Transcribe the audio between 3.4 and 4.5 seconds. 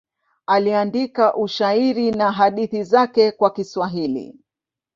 Kiswahili.